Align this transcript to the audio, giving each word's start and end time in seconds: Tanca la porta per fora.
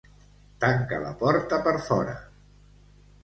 Tanca 0.63 0.97
la 1.03 1.11
porta 1.19 1.61
per 1.67 1.75
fora. 1.91 2.15